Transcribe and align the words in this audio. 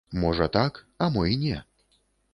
Можа 0.21 0.47
так, 0.55 0.87
а 0.97 1.09
мо 1.13 1.27
й 1.33 1.37
не. 1.43 1.63